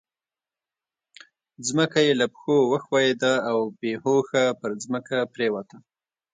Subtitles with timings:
[1.67, 5.77] ځمکه يې له پښو وښوېده او بې هوښه پر ځمکه پرېوته.